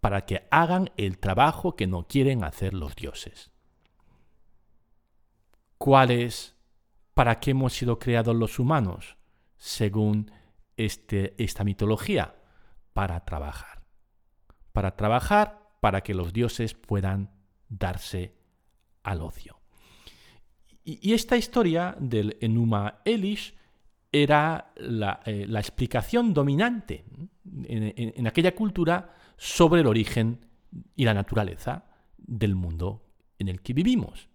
Para 0.00 0.24
que 0.24 0.48
hagan 0.50 0.90
el 0.96 1.18
trabajo 1.18 1.76
que 1.76 1.86
no 1.86 2.06
quieren 2.08 2.42
hacer 2.42 2.74
los 2.74 2.96
dioses. 2.96 3.50
¿Cuál 5.78 6.10
es? 6.10 6.56
¿Para 7.12 7.38
qué 7.38 7.50
hemos 7.50 7.74
sido 7.74 7.98
creados 7.98 8.34
los 8.34 8.58
humanos? 8.58 9.16
Según 9.56 10.30
este, 10.76 11.34
esta 11.42 11.64
mitología, 11.64 12.34
para 12.92 13.24
trabajar. 13.24 13.82
Para 14.72 14.96
trabajar 14.96 15.66
para 15.80 16.02
que 16.02 16.14
los 16.14 16.32
dioses 16.32 16.74
puedan 16.74 17.30
darse 17.68 18.34
al 19.02 19.20
ocio. 19.20 19.60
Y, 20.84 21.12
esta 21.12 21.36
historia 21.36 21.96
del 21.98 22.36
Enuma 22.40 23.00
Elish 23.04 23.54
era 24.12 24.72
la, 24.76 25.20
eh, 25.26 25.46
explicación 25.48 26.32
dominante 26.32 27.04
en, 27.64 28.26
aquella 28.26 28.54
cultura 28.54 29.14
sobre 29.36 29.80
el 29.80 29.88
origen 29.88 30.46
y 30.94 31.04
la 31.04 31.12
naturaleza 31.12 31.86
del 32.16 32.54
mundo 32.54 33.04
en 33.38 33.48
el 33.48 33.62
que 33.62 33.74
vivimos. 33.74 34.28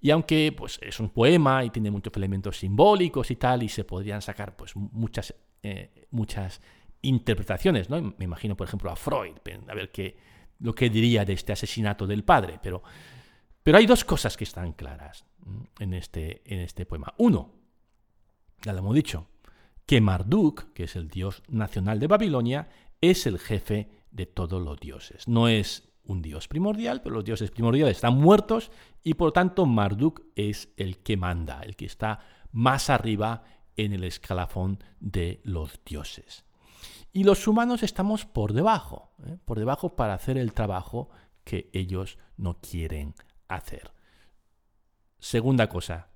Y 0.00 0.10
aunque 0.10 0.52
pues, 0.56 0.78
es 0.82 1.00
un 1.00 1.10
poema 1.10 1.64
y 1.64 1.70
tiene 1.70 1.90
muchos 1.90 2.12
elementos 2.16 2.58
simbólicos 2.58 3.30
y 3.30 3.36
tal, 3.36 3.62
y 3.62 3.68
se 3.68 3.84
podrían 3.84 4.22
sacar 4.22 4.56
pues, 4.56 4.76
muchas, 4.76 5.34
eh, 5.62 6.06
muchas 6.10 6.60
interpretaciones, 7.02 7.90
¿no? 7.90 8.00
Me 8.00 8.24
imagino, 8.24 8.56
por 8.56 8.66
ejemplo, 8.66 8.90
a 8.90 8.96
Freud, 8.96 9.36
a 9.68 9.74
ver 9.74 9.90
qué, 9.90 10.16
lo 10.60 10.74
que 10.74 10.90
diría 10.90 11.24
de 11.24 11.32
este 11.32 11.52
asesinato 11.52 12.06
del 12.06 12.24
padre, 12.24 12.58
pero, 12.62 12.82
Pero 13.62 13.78
hay 13.78 13.86
dos 13.86 14.04
cosas 14.04 14.36
que 14.36 14.44
están 14.44 14.72
claras 14.72 15.24
en 15.78 15.94
este, 15.94 16.42
en 16.44 16.60
este 16.60 16.86
poema. 16.86 17.14
Uno, 17.18 17.52
ya 18.62 18.72
lo 18.72 18.78
hemos 18.78 18.94
dicho, 18.94 19.28
que 19.86 20.00
Marduk, 20.00 20.72
que 20.72 20.84
es 20.84 20.96
el 20.96 21.08
dios 21.08 21.42
nacional 21.48 21.98
de 21.98 22.06
Babilonia, 22.06 22.68
es 23.00 23.26
el 23.26 23.38
jefe 23.38 23.88
de 24.10 24.26
todos 24.26 24.62
los 24.62 24.78
dioses. 24.80 25.26
No 25.28 25.48
es 25.48 25.87
un 26.08 26.22
dios 26.22 26.48
primordial, 26.48 27.00
pero 27.02 27.14
los 27.14 27.24
dioses 27.24 27.50
primordiales 27.50 27.96
están 27.96 28.16
muertos 28.16 28.72
y 29.04 29.14
por 29.14 29.32
tanto 29.32 29.66
Marduk 29.66 30.22
es 30.34 30.70
el 30.76 30.98
que 30.98 31.16
manda, 31.16 31.60
el 31.60 31.76
que 31.76 31.84
está 31.86 32.20
más 32.50 32.90
arriba 32.90 33.44
en 33.76 33.92
el 33.92 34.02
escalafón 34.02 34.82
de 34.98 35.40
los 35.44 35.80
dioses. 35.84 36.44
Y 37.12 37.24
los 37.24 37.46
humanos 37.46 37.82
estamos 37.82 38.26
por 38.26 38.52
debajo, 38.52 39.12
¿eh? 39.26 39.38
por 39.44 39.58
debajo 39.58 39.96
para 39.96 40.14
hacer 40.14 40.36
el 40.36 40.52
trabajo 40.52 41.10
que 41.44 41.70
ellos 41.72 42.18
no 42.36 42.58
quieren 42.60 43.14
hacer. 43.46 43.92
Segunda 45.18 45.68
cosa, 45.68 46.10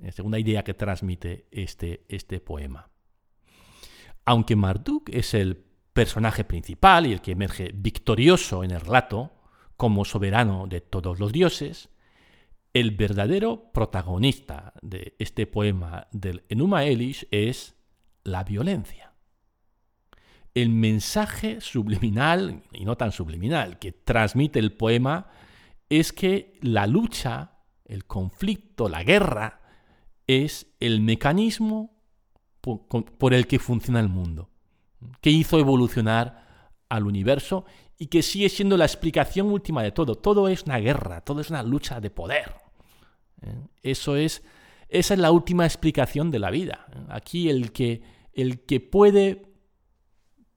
eh, 0.00 0.12
segunda 0.12 0.38
idea 0.38 0.64
que 0.64 0.74
transmite 0.74 1.48
este, 1.50 2.04
este 2.08 2.40
poema. 2.40 2.90
Aunque 4.24 4.56
Marduk 4.56 5.08
es 5.10 5.34
el 5.34 5.64
personaje 5.92 6.44
principal 6.44 7.06
y 7.06 7.12
el 7.12 7.20
que 7.20 7.32
emerge 7.32 7.70
victorioso 7.74 8.64
en 8.64 8.70
el 8.70 8.80
relato 8.80 9.32
como 9.76 10.04
soberano 10.04 10.66
de 10.66 10.80
todos 10.80 11.18
los 11.18 11.32
dioses, 11.32 11.88
el 12.72 12.92
verdadero 12.92 13.70
protagonista 13.72 14.72
de 14.80 15.14
este 15.18 15.46
poema 15.46 16.08
del 16.12 16.44
Enuma 16.48 16.84
Elish 16.84 17.26
es 17.30 17.76
la 18.24 18.44
violencia. 18.44 19.12
El 20.54 20.68
mensaje 20.68 21.60
subliminal, 21.60 22.62
y 22.72 22.84
no 22.84 22.96
tan 22.96 23.12
subliminal, 23.12 23.78
que 23.78 23.92
transmite 23.92 24.58
el 24.58 24.72
poema 24.72 25.28
es 25.88 26.12
que 26.12 26.58
la 26.60 26.86
lucha, 26.86 27.58
el 27.84 28.04
conflicto, 28.04 28.88
la 28.88 29.02
guerra, 29.02 29.60
es 30.26 30.74
el 30.80 31.00
mecanismo 31.00 31.98
por, 32.60 33.34
el 33.34 33.46
que 33.46 33.58
funciona 33.58 34.00
el 34.00 34.08
mundo, 34.08 34.50
que 35.20 35.30
hizo 35.30 35.58
evolucionar 35.58 36.70
al 36.88 37.06
universo 37.06 37.64
y 37.98 38.06
que 38.06 38.22
sigue 38.22 38.48
siendo 38.48 38.76
la 38.76 38.84
explicación 38.84 39.48
última 39.48 39.82
de 39.82 39.92
todo. 39.92 40.16
Todo 40.16 40.48
es 40.48 40.64
una 40.64 40.78
guerra, 40.78 41.20
todo 41.20 41.40
es 41.40 41.50
una 41.50 41.62
lucha 41.62 42.00
de 42.00 42.10
poder. 42.10 42.54
¿eh? 43.42 43.54
Eso 43.82 44.16
es, 44.16 44.42
esa 44.88 45.14
es 45.14 45.20
la 45.20 45.30
última 45.30 45.64
explicación 45.64 46.30
de 46.30 46.38
la 46.38 46.50
vida. 46.50 46.86
¿eh? 46.92 46.98
Aquí 47.10 47.48
el 47.48 47.72
que, 47.72 48.02
el 48.32 48.64
que 48.64 48.80
puede 48.80 49.42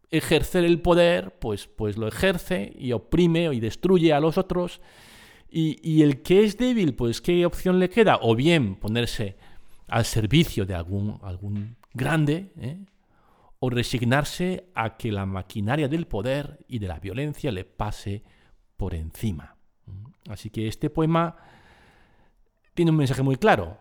ejercer 0.10 0.64
el 0.66 0.82
poder, 0.82 1.38
pues, 1.40 1.68
pues 1.68 1.98
lo 1.98 2.08
ejerce 2.08 2.74
y 2.78 2.94
oprime 2.94 3.54
y 3.54 3.60
destruye 3.60 4.12
a 4.12 4.20
los 4.20 4.38
otros. 4.38 4.82
Y, 5.50 5.78
y, 5.84 6.02
el 6.02 6.22
que 6.22 6.44
es 6.44 6.58
débil, 6.58 6.96
pues 6.96 7.22
¿qué 7.22 7.46
opción 7.46 7.80
le 7.80 7.90
queda? 7.90 8.20
O 8.22 8.36
bien 8.36 8.76
ponerse 8.76 9.38
al 9.88 10.06
servicio 10.06 10.66
de 10.66 10.74
algún, 10.74 11.20
algún 11.22 11.78
grande, 11.94 12.52
¿eh? 12.60 12.80
O 13.66 13.70
resignarse 13.72 14.70
a 14.76 14.96
que 14.96 15.12
la 15.12 15.26
maquinaria 15.26 15.88
del 15.88 16.06
poder 16.06 16.64
y 16.68 16.78
de 16.78 16.88
la 16.88 17.00
violencia 17.00 17.52
le 17.52 17.66
pase 17.66 18.24
por 18.78 18.94
encima. 18.94 19.58
Así 20.30 20.52
que 20.52 20.68
este 20.68 20.92
poema 20.92 21.36
tiene 22.76 22.92
un 22.92 22.98
mensaje 22.98 23.24
muy 23.24 23.38
claro. 23.38 23.80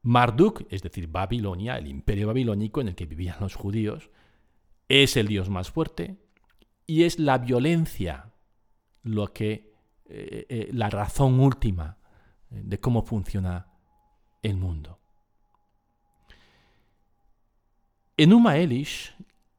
Marduk, 0.00 0.62
es 0.70 0.80
decir, 0.80 1.08
Babilonia, 1.08 1.76
el 1.76 1.88
imperio 1.88 2.28
babilónico 2.28 2.80
en 2.80 2.88
el 2.88 2.94
que 2.94 3.04
vivían 3.04 3.36
los 3.38 3.54
judíos, 3.54 4.08
es 4.88 5.18
el 5.18 5.28
dios 5.28 5.50
más 5.50 5.70
fuerte 5.70 6.16
y 6.86 7.02
es 7.02 7.18
la 7.18 7.36
violencia 7.36 8.32
lo 9.02 9.34
que 9.34 9.74
eh, 10.06 10.46
eh, 10.48 10.70
la 10.72 10.88
razón 10.88 11.38
última 11.38 11.98
de 12.48 12.80
cómo 12.80 13.02
funciona 13.02 13.74
el 14.42 14.56
mundo. 14.56 14.97
Enuma 18.20 18.56
Elish 18.56 19.14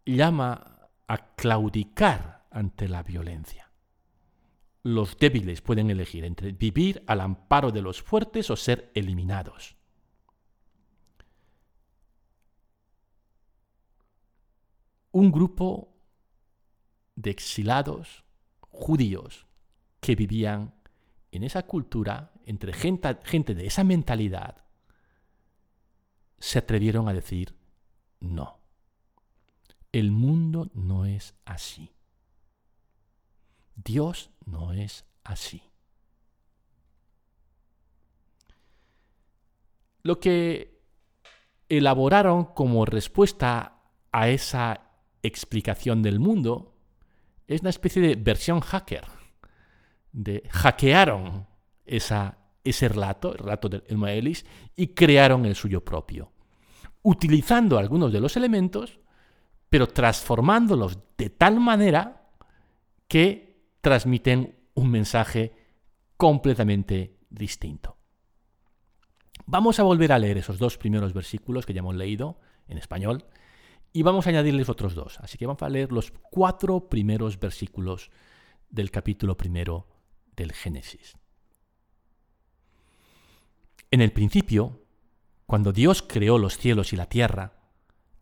llama 0.06 0.90
a 1.08 1.34
claudicar 1.36 2.46
ante 2.52 2.90
la 2.90 3.04
violencia. 3.04 3.72
Los 4.84 5.18
débiles 5.18 5.62
pueden 5.62 5.90
elegir 5.90 6.26
entre 6.26 6.52
vivir 6.52 7.02
al 7.08 7.22
amparo 7.22 7.72
de 7.72 7.82
los 7.82 8.02
fuertes 8.02 8.50
o 8.50 8.58
ser 8.58 8.92
eliminados. 8.96 9.78
Un 15.14 15.32
grupo 15.32 15.96
de 17.16 17.32
exilados 17.32 18.26
judíos 18.60 19.48
que 20.02 20.16
vivían 20.16 20.76
en 21.32 21.44
esa 21.44 21.64
cultura, 21.64 22.34
entre 22.44 22.74
gente, 22.74 23.20
gente 23.24 23.56
de 23.56 23.68
esa 23.68 23.86
mentalidad, 23.86 24.66
se 26.40 26.60
atrevieron 26.60 27.08
a 27.08 27.14
decir, 27.14 27.59
no. 28.20 28.60
El 29.92 30.12
mundo 30.12 30.70
no 30.74 31.06
es 31.06 31.36
así. 31.46 31.92
Dios 33.76 34.30
no 34.46 34.74
es 34.74 35.06
así. 35.24 35.64
Lo 40.04 40.20
que 40.20 40.80
elaboraron 41.70 42.46
como 42.46 42.86
respuesta 42.86 43.82
a 44.12 44.30
esa 44.30 44.82
explicación 45.22 46.02
del 46.02 46.20
mundo 46.20 46.76
es 47.48 47.62
una 47.62 47.70
especie 47.70 48.02
de 48.02 48.16
versión 48.16 48.60
hacker. 48.60 49.06
De, 50.12 50.44
hackearon 50.50 51.48
esa, 51.86 52.38
ese 52.64 52.90
relato, 52.90 53.32
el 53.32 53.40
relato 53.40 53.70
del 53.70 53.98
Maelis, 53.98 54.46
y 54.76 54.88
crearon 54.90 55.46
el 55.46 55.56
suyo 55.56 55.84
propio 55.84 56.32
utilizando 57.04 57.78
algunos 57.78 58.12
de 58.12 58.20
los 58.20 58.36
elementos, 58.38 59.00
pero 59.70 59.88
transformándolos 59.88 60.98
de 61.18 61.30
tal 61.30 61.60
manera 61.60 62.30
que 63.08 63.64
transmiten 63.82 64.58
un 64.74 64.92
mensaje 64.92 65.54
completamente 66.18 67.18
distinto. 67.30 67.98
Vamos 69.46 69.80
a 69.80 69.84
volver 69.84 70.12
a 70.12 70.20
leer 70.20 70.38
esos 70.38 70.60
dos 70.60 70.78
primeros 70.78 71.14
versículos 71.14 71.66
que 71.66 71.74
ya 71.74 71.80
hemos 71.80 71.96
leído 71.96 72.40
en 72.68 72.78
español 72.78 73.26
y 73.92 74.04
vamos 74.04 74.28
a 74.28 74.30
añadirles 74.30 74.70
otros 74.70 74.94
dos. 74.94 75.20
Así 75.20 75.38
que 75.38 75.48
vamos 75.48 75.64
a 75.64 75.70
leer 75.70 75.92
los 75.92 76.12
cuatro 76.12 76.88
primeros 76.90 77.40
versículos 77.40 78.12
del 78.70 78.92
capítulo 78.92 79.36
primero 79.38 79.88
del 80.36 80.52
Génesis. 80.52 81.18
En 83.92 84.02
el 84.02 84.12
principio 84.12 84.84
cuando 85.50 85.74
Dios 85.74 86.04
creó 86.04 86.38
los 86.38 86.60
cielos 86.60 86.94
y 86.94 86.96
la 86.96 87.08
tierra, 87.08 87.54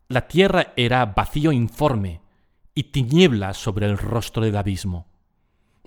la 0.08 0.30
tierra 0.30 0.72
era 0.78 1.06
vacío 1.08 1.52
informe 1.52 2.22
y 2.74 2.84
tinieblas 2.84 3.58
sobre 3.58 3.86
el 3.86 3.98
rostro 3.98 4.44
del 4.46 4.56
abismo, 4.56 5.10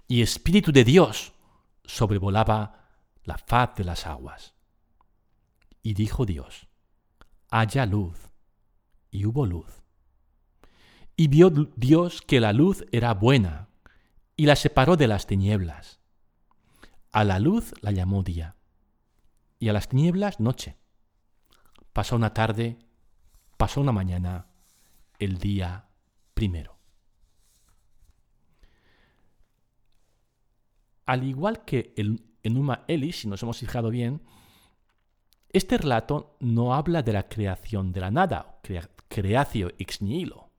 y 0.07 0.21
Espíritu 0.21 0.71
de 0.71 0.85
Dios 0.85 1.33
sobrevolaba 1.83 2.85
la 3.25 3.39
faz 3.39 3.75
de 3.77 3.85
las 3.85 4.07
aguas. 4.07 4.53
Y 5.83 5.95
dijo 5.95 6.27
Dios, 6.27 6.69
haya 7.49 7.87
luz, 7.87 8.19
y 9.11 9.25
hubo 9.25 9.47
luz. 9.47 9.83
Y 11.17 11.29
vio 11.29 11.49
Dios 11.49 12.21
que 12.21 12.41
la 12.41 12.53
luz 12.53 12.85
era 12.93 13.15
buena, 13.15 13.71
y 14.37 14.45
la 14.45 14.57
separó 14.57 14.99
de 14.99 15.09
las 15.09 15.27
tinieblas. 15.27 16.01
A 17.13 17.25
la 17.25 17.39
luz 17.39 17.73
la 17.81 17.93
llamó 17.93 18.23
día, 18.23 18.57
y 19.59 19.71
a 19.71 19.73
las 19.73 19.89
tinieblas 19.89 20.39
noche 20.39 20.80
pasó 21.93 22.17
una 22.17 22.33
tarde, 22.33 22.79
pasó 23.57 23.81
una 23.81 23.93
mañana, 23.93 24.47
el 25.19 25.39
día 25.39 25.87
primero. 26.35 26.79
Al 31.07 31.25
igual 31.25 31.65
que 31.65 31.93
el 31.97 32.23
Enuma 32.43 32.85
Elis, 32.87 33.21
si 33.21 33.29
nos 33.29 33.43
hemos 33.43 33.59
fijado 33.59 33.91
bien, 33.91 34.23
este 35.53 35.77
relato 35.77 36.37
no 36.39 36.75
habla 36.75 37.03
de 37.03 37.13
la 37.13 37.29
creación 37.29 37.93
de 37.93 38.01
la 38.01 38.11
nada, 38.11 38.61
creacio 39.09 39.73
ex 39.79 40.01
nihilo, 40.01 40.51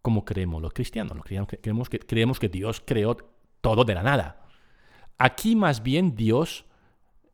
como 0.00 0.24
creemos 0.24 0.62
los 0.62 0.72
cristianos. 0.72 1.18
Creemos 1.22 2.38
que 2.38 2.48
Dios 2.48 2.82
creó 2.84 3.16
todo 3.60 3.84
de 3.84 3.94
la 3.94 4.02
nada. 4.02 4.46
Aquí 5.18 5.54
más 5.54 5.82
bien 5.82 6.14
Dios, 6.14 6.64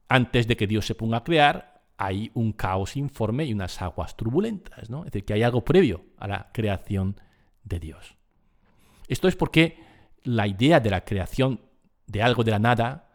antes 0.08 0.48
de 0.48 0.56
que 0.56 0.66
Dios 0.66 0.84
se 0.86 0.96
ponga 0.96 1.18
a 1.18 1.24
crear, 1.24 1.69
hay 2.02 2.30
un 2.32 2.52
caos 2.52 2.96
informe 2.96 3.44
y 3.44 3.52
unas 3.52 3.82
aguas 3.82 4.16
turbulentas, 4.16 4.88
¿no? 4.88 5.00
Es 5.00 5.12
decir, 5.12 5.26
que 5.26 5.34
hay 5.34 5.42
algo 5.42 5.62
previo 5.66 6.06
a 6.16 6.26
la 6.26 6.50
creación 6.50 7.20
de 7.62 7.78
Dios. 7.78 8.16
Esto 9.06 9.28
es 9.28 9.36
porque 9.36 9.76
la 10.22 10.46
idea 10.46 10.80
de 10.80 10.88
la 10.88 11.04
creación 11.04 11.60
de 12.06 12.22
algo 12.22 12.42
de 12.42 12.52
la 12.52 12.58
nada 12.58 13.10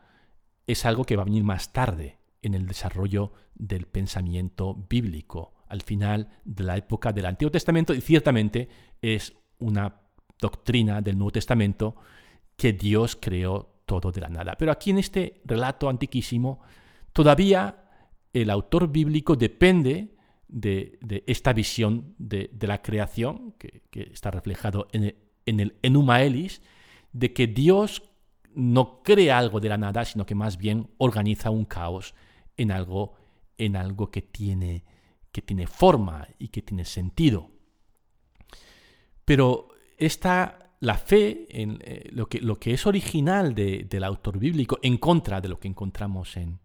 es 0.68 0.86
algo 0.86 1.04
que 1.04 1.16
va 1.16 1.24
a 1.24 1.26
venir 1.26 1.44
más 1.44 1.74
tarde 1.74 2.20
en 2.44 2.54
el 2.54 2.68
desarrollo 2.68 3.34
del 3.56 3.88
pensamiento 3.88 4.76
bíblico, 4.88 5.56
al 5.68 5.82
final 5.82 6.30
de 6.44 6.64
la 6.64 6.78
época 6.78 7.12
del 7.12 7.26
Antiguo 7.26 7.50
Testamento, 7.50 7.92
y 7.92 8.02
ciertamente 8.02 8.70
es 9.02 9.34
una 9.58 9.96
doctrina 10.40 11.02
del 11.02 11.18
Nuevo 11.18 11.32
Testamento 11.32 11.96
que 12.56 12.74
Dios 12.74 13.18
creó 13.20 13.82
todo 13.88 14.12
de 14.12 14.22
la 14.22 14.30
nada. 14.30 14.56
Pero 14.60 14.72
aquí 14.72 14.92
en 14.92 15.00
este 15.00 15.42
relato 15.44 15.90
antiquísimo, 15.90 16.62
todavía 17.14 17.85
el 18.42 18.50
autor 18.50 18.92
bíblico 18.92 19.38
depende 19.38 20.10
de, 20.50 21.24
esta 21.26 21.54
visión 21.54 22.14
de, 22.18 22.50
la 22.62 22.82
creación, 22.82 23.54
que, 23.58 23.82
está 24.12 24.30
reflejado 24.30 24.88
en 24.92 25.16
el, 25.60 25.76
en 25.82 26.50
de 27.14 27.34
que 27.34 27.48
Dios 27.48 28.04
no 28.54 29.02
crea 29.04 29.38
algo 29.38 29.62
de 29.62 29.70
la 29.70 29.78
nada, 29.78 30.04
sino 30.04 30.26
que 30.26 30.36
más 30.36 30.58
bien 30.58 30.90
organiza 30.98 31.50
un 31.50 31.64
caos 31.64 32.14
en 32.58 32.72
algo, 32.72 33.14
en 33.58 33.78
algo 33.78 34.12
que, 34.12 34.22
tiene, 34.22 34.84
que 35.32 35.42
tiene 35.42 35.66
forma 35.66 36.28
y 36.38 36.50
que 36.50 36.62
tiene 36.62 36.84
sentido. 36.84 37.50
Pero 39.24 39.70
esta, 39.98 40.74
la 40.82 40.96
fe 40.98 41.48
en 41.50 41.80
eh, 41.86 42.10
lo, 42.12 42.28
que, 42.28 42.42
lo 42.42 42.60
que 42.60 42.74
es 42.74 42.86
original 42.86 43.56
del 43.56 44.04
autor 44.04 44.40
bíblico, 44.40 44.78
en 44.82 44.98
contra 44.98 45.40
de 45.40 45.48
lo 45.48 45.58
que 45.58 45.70
encontramos 45.70 46.36
en, 46.36 46.60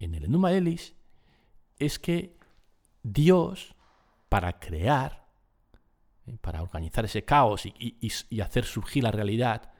en 0.00 0.14
el 0.14 0.24
Enuma 0.24 0.52
Elis, 0.52 0.94
es 1.78 1.98
que 1.98 2.36
Dios, 3.02 3.76
para 4.28 4.58
crear, 4.58 5.28
eh, 6.26 6.36
para 6.40 6.62
organizar 6.62 7.04
ese 7.04 7.24
caos 7.24 7.62
y 7.66 8.40
hacer 8.40 8.64
surgir 8.64 9.04
la 9.04 9.12
realidad, 9.12 9.70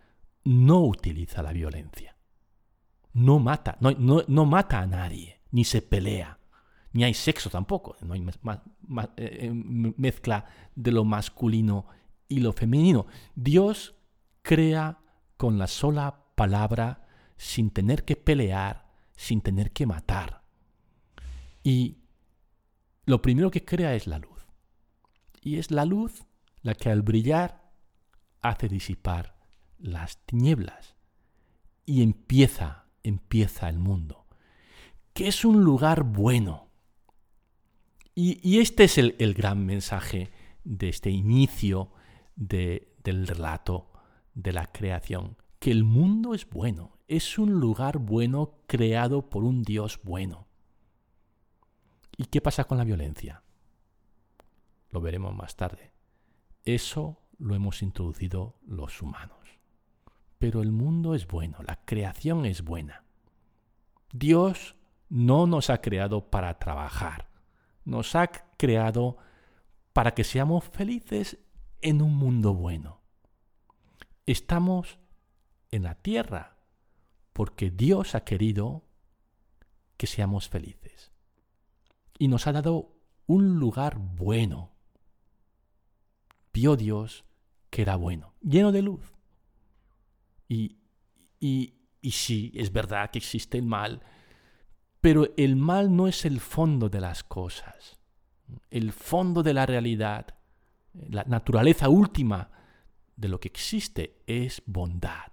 no 0.45 0.81
utiliza 0.85 1.43
la 1.43 1.53
violencia. 1.53 2.17
No 3.13 3.41
mata, 3.41 3.77
no, 3.81 4.47
mata 4.47 4.81
a 4.81 4.87
nadie, 4.87 5.41
ni 5.51 5.65
se 5.65 5.83
pelea, 5.83 6.39
ni 6.93 7.03
hay 7.03 7.15
sexo 7.15 7.51
tampoco, 7.51 7.97
no 8.03 8.15
hay 8.15 8.25
eh, 8.25 8.29
eh, 9.17 9.51
mezcla 9.53 10.47
de 10.77 10.93
lo 10.93 11.05
masculino 11.05 11.87
y 12.29 12.39
lo 12.39 12.53
femenino. 12.53 13.07
Dios 13.35 13.97
crea 14.43 14.99
con 15.37 15.59
la 15.59 15.67
sola 15.67 16.23
palabra 16.37 17.09
sin 17.37 17.71
tener 17.71 18.05
que 18.05 18.15
pelear, 18.15 18.90
sin 19.21 19.43
tener 19.43 19.71
que 19.71 19.85
matar. 19.85 20.43
Y 21.63 21.99
lo 23.05 23.21
primero 23.21 23.51
que 23.51 23.67
crea 23.67 23.95
es 23.95 24.07
la 24.07 24.19
luz. 24.19 24.47
Y 25.43 25.59
es 25.59 25.71
la 25.71 25.85
luz 25.85 26.25
la 26.63 26.75
que 26.75 26.89
al 26.89 27.03
brillar 27.03 27.71
hace 28.41 28.67
disipar 28.69 29.37
las 29.79 30.25
tinieblas 30.25 30.97
y 31.85 32.03
empieza, 32.03 32.87
empieza 33.03 33.69
el 33.69 33.79
mundo, 33.79 34.27
que 35.13 35.29
es 35.29 35.45
un 35.45 35.65
lugar 35.65 36.03
bueno. 36.03 36.71
Y, 38.15 38.59
este 38.59 38.85
es 38.85 38.97
el, 38.97 39.35
gran 39.35 39.67
mensaje 39.67 40.31
de 40.65 40.89
este 40.89 41.11
inicio 41.11 41.93
del 42.37 43.27
relato 43.27 43.91
de 44.35 44.53
la 44.53 44.73
creación, 44.73 45.37
que 45.61 45.71
el 45.71 45.85
mundo 45.85 46.35
es 46.35 46.49
bueno, 46.49 46.99
es 47.07 47.39
un 47.39 47.61
lugar 47.61 47.99
bueno 47.99 48.55
creado 48.67 49.29
por 49.29 49.45
un 49.45 49.63
Dios 49.63 50.01
bueno. 50.03 50.49
¿Y 52.17 52.25
qué 52.25 52.41
pasa 52.41 52.65
con 52.65 52.79
la 52.79 52.85
violencia? 52.85 53.43
Lo 54.91 55.03
veremos 55.03 55.35
más 55.37 55.57
tarde. 55.57 55.93
Eso 56.65 57.21
lo 57.39 57.55
hemos 57.55 57.83
introducido 57.83 58.57
los 58.67 59.03
humanos. 59.03 59.37
Pero 60.39 60.63
el 60.63 60.73
mundo 60.73 61.15
es 61.15 61.27
bueno, 61.27 61.59
la 61.67 61.85
creación 61.85 62.47
es 62.47 62.65
buena. 62.65 63.05
Dios 64.13 64.77
no 65.11 65.47
nos 65.47 65.69
ha 65.69 65.83
creado 65.83 66.31
para 66.31 66.59
trabajar, 66.59 67.29
nos 67.85 68.17
ha 68.17 68.29
creado 68.57 69.19
para 69.93 70.15
que 70.15 70.25
seamos 70.25 70.65
felices 70.65 71.39
en 71.83 72.01
un 72.01 72.17
mundo 72.17 72.55
bueno. 72.55 73.03
Estamos 74.25 74.99
en 75.71 75.85
la 75.85 75.95
tierra 75.95 76.57
porque 77.33 77.71
Dios 77.71 78.15
ha 78.15 78.25
querido 78.25 78.85
que 79.97 80.07
seamos 80.07 80.49
felices. 80.49 81.13
Y 82.19 82.29
nos 82.29 82.47
ha 82.47 82.53
dado 82.53 82.97
un 83.27 83.59
lugar 83.59 83.99
bueno. 83.99 84.73
Vio 86.53 86.77
Dios 86.77 87.25
que 87.71 87.83
era 87.83 87.97
bueno, 87.97 88.35
lleno 88.43 88.73
de 88.73 88.83
luz. 88.83 89.13
Y, 90.49 90.79
y, 91.39 91.75
sí, 92.11 92.51
es 92.55 92.73
verdad 92.73 93.11
que 93.11 93.19
existe 93.19 93.57
el 93.57 93.65
mal, 93.65 94.03
pero 95.01 95.29
el 95.37 95.55
mal 95.55 95.95
no 95.95 96.09
es 96.09 96.25
el 96.25 96.41
fondo 96.41 96.89
de 96.89 97.01
las 97.01 97.23
cosas. 97.23 98.01
El 98.71 98.93
fondo 98.93 99.43
de 99.45 99.55
la 99.55 99.65
realidad, 99.65 100.35
la 100.93 101.23
naturaleza 101.25 101.89
última 101.89 102.51
de 103.17 103.29
lo 103.29 103.39
que 103.39 103.49
existe 103.49 104.23
es 104.27 104.63
bondad, 104.67 105.31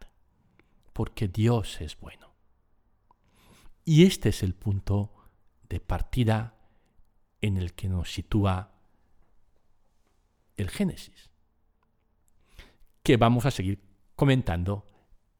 porque 0.97 1.27
Dios 1.27 1.79
es 1.79 1.95
bueno. 1.99 2.33
Y 3.85 4.05
este 4.07 4.29
es 4.29 4.41
el 4.41 4.55
punto 4.55 5.11
de 5.69 5.79
partida 5.79 6.55
en 7.39 7.57
el 7.57 7.75
que 7.75 7.87
nos 7.87 8.11
sitúa 8.11 8.71
el 10.55 10.71
Génesis, 10.71 11.29
que 13.03 13.15
vamos 13.15 13.45
a 13.45 13.51
seguir 13.51 13.79
comentando 14.15 14.87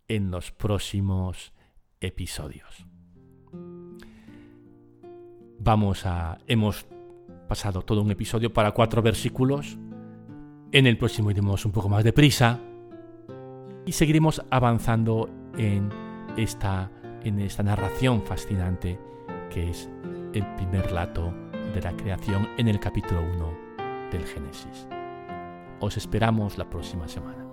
en 0.08 0.30
los 0.30 0.52
próximos 0.52 1.54
episodios. 2.02 2.86
Vamos 5.58 6.06
a... 6.06 6.38
Hemos 6.46 6.86
pasado 7.48 7.82
todo 7.82 8.04
un 8.04 8.12
episodio 8.12 8.54
para 8.54 8.74
cuatro 8.74 9.02
versículos. 9.02 9.76
En 10.72 10.86
el 10.86 11.00
próximo 11.00 11.32
iremos 11.32 11.66
un 11.66 11.72
poco 11.72 11.90
más 11.90 12.04
deprisa 12.04 12.60
y 13.88 13.94
seguiremos 13.94 14.44
avanzando 14.52 15.32
en 15.58 15.90
esta, 16.38 16.92
en 17.24 17.40
esta 17.40 17.64
narración 17.64 18.22
fascinante 18.24 19.00
que 19.50 19.70
es 19.70 19.90
el 20.34 20.46
primer 20.56 20.86
relato 20.86 21.34
de 21.74 21.82
la 21.82 21.96
creación 21.96 22.48
en 22.58 22.68
el 22.68 22.80
capítulo 22.80 23.22
1 23.22 23.58
del 24.12 24.26
Génesis. 24.26 24.88
Os 25.80 25.98
esperamos 25.98 26.58
la 26.58 26.70
próxima 26.70 27.08
semana. 27.08 27.47